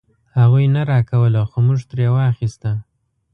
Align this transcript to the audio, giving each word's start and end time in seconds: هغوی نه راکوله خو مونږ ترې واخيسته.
هغوی 0.37 0.65
نه 0.75 0.81
راکوله 0.91 1.41
خو 1.49 1.57
مونږ 1.65 1.79
ترې 1.89 2.07
واخيسته. 2.11 2.71